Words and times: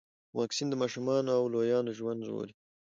واکسین 0.37 0.67
د 0.69 0.75
ماشومانو 0.81 1.29
او 1.39 1.43
لویانو 1.53 1.91
ژوند 1.99 2.25
ژغوري. 2.27 2.53